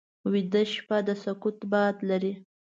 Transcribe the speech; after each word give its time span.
ویده 0.31 0.63
شپه 0.73 0.97
د 1.07 1.09
سکوت 1.23 1.57
باد 1.71 1.95
لري 2.09 2.33